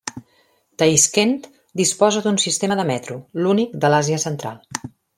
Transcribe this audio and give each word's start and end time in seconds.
Taixkent 0.81 1.35
disposa 1.83 2.25
d'un 2.25 2.41
sistema 2.47 2.81
de 2.83 2.89
metro, 2.95 3.21
l'únic 3.45 3.81
de 3.85 3.97
l'Àsia 3.97 4.23
central. 4.29 4.91